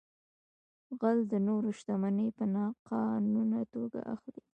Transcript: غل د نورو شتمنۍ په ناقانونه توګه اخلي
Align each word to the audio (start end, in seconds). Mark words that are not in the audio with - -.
غل 0.99 1.17
د 1.31 1.33
نورو 1.47 1.69
شتمنۍ 1.79 2.29
په 2.37 2.43
ناقانونه 2.55 3.59
توګه 3.73 3.99
اخلي 4.13 4.41